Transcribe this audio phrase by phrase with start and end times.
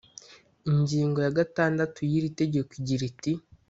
[0.71, 3.31] Ingingo ya gatandatu y’iri tegeko igira iti